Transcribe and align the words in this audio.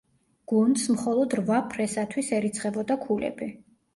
გუნდს 0.51 0.85
მხოლოდ 0.93 1.35
რვა 1.41 1.59
ფრესათვის 1.73 2.33
ერიცხებოდა 2.39 2.99
ქულები. 3.07 3.51